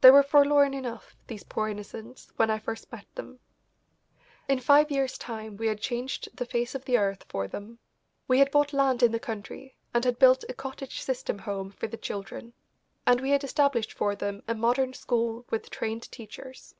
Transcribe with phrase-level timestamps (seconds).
[0.00, 3.40] They were forlorn enough, these poor innocents, when I first met them.
[4.48, 7.80] In five years' time we had changed the face of the earth for them.
[8.28, 11.88] We had bought land in the country and had built a cottage system home for
[11.88, 12.52] the children,
[13.04, 16.76] and we had established for them a modern school with trained teachers.